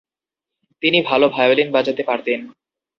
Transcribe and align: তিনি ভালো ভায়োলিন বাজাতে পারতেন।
তিনি 0.83 0.99
ভালো 1.01 1.25
ভায়োলিন 1.29 1.69
বাজাতে 1.71 2.03
পারতেন। 2.03 2.39